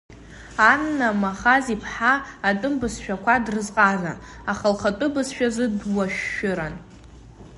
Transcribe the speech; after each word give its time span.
Анна 0.71 1.09
Махаз-иԥҳа 1.21 2.13
атәым 2.47 2.73
бызшәақәа 2.79 3.43
дрызҟазан, 3.45 4.17
аха 4.51 4.73
лхатәы 4.73 5.07
бызшәазы 5.13 5.65
дуашәшәыран. 5.79 6.75